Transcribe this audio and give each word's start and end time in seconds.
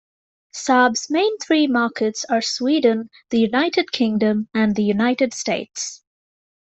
Saab's 0.51 1.11
main 1.11 1.37
three 1.37 1.67
markets 1.67 2.25
are 2.25 2.41
Sweden, 2.41 3.11
the 3.29 3.37
United 3.39 3.91
Kingdom 3.91 4.49
and 4.51 4.75
the 4.75 4.81
United 4.83 5.31
States. 5.31 6.01